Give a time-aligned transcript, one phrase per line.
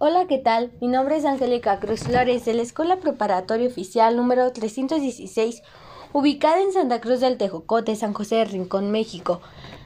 [0.00, 0.70] Hola, ¿qué tal?
[0.80, 5.60] Mi nombre es Angélica Cruz Flores de la Escuela Preparatoria Oficial número 316,
[6.12, 9.40] ubicada en Santa Cruz del Tejocote, San José de Rincón, México.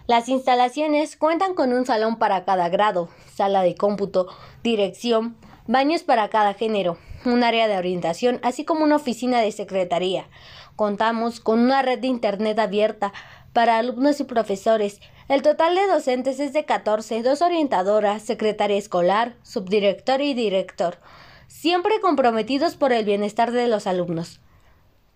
[0.07, 4.29] Las instalaciones cuentan con un salón para cada grado, sala de cómputo,
[4.63, 5.35] dirección,
[5.67, 10.29] baños para cada género, un área de orientación, así como una oficina de secretaría.
[10.77, 13.15] Contamos con una red de Internet abierta
[13.53, 15.01] para alumnos y profesores.
[15.29, 20.99] El total de docentes es de 14, dos orientadoras, secretaria escolar, subdirector y director,
[21.47, 24.41] siempre comprometidos por el bienestar de los alumnos.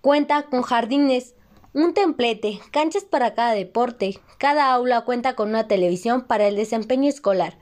[0.00, 1.34] Cuenta con jardines,
[1.72, 7.08] un templete, canchas para cada deporte, cada aula cuenta con una televisión para el desempeño
[7.08, 7.58] escolar.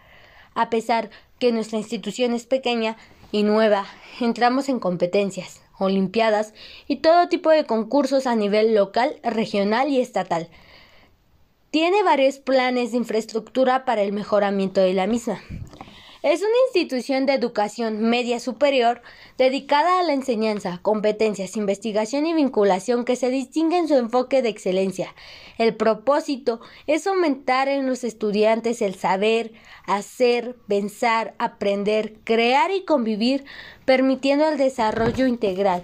[0.55, 1.11] A pesar
[1.41, 2.97] que nuestra institución es pequeña
[3.33, 3.87] y nueva,
[4.21, 6.55] entramos en competencias, olimpiadas
[6.87, 10.49] y todo tipo de concursos a nivel local, regional y estatal.
[11.71, 15.41] Tiene varios planes de infraestructura para el mejoramiento de la misma.
[16.25, 19.03] Es una institución de educación media superior
[19.37, 24.49] dedicada a la enseñanza, competencias, investigación y vinculación que se distingue en su enfoque de
[24.49, 25.15] excelencia.
[25.59, 29.53] El propósito es aumentar en los estudiantes el saber,
[29.85, 33.45] hacer, pensar, aprender, crear y convivir,
[33.85, 35.83] permitiendo el desarrollo integral.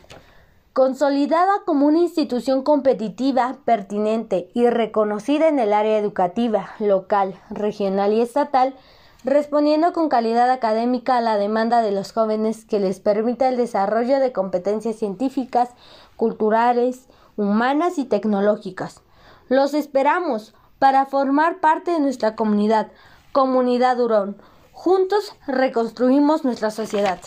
[0.72, 8.22] Consolidada como una institución competitiva, pertinente y reconocida en el área educativa, local, regional y
[8.22, 8.74] estatal,
[9.24, 14.18] respondiendo con calidad académica a la demanda de los jóvenes que les permita el desarrollo
[14.18, 15.70] de competencias científicas,
[16.16, 19.02] culturales, humanas y tecnológicas.
[19.48, 22.88] Los esperamos para formar parte de nuestra comunidad,
[23.32, 24.36] Comunidad Durón.
[24.72, 27.20] Juntos reconstruimos nuestra sociedad.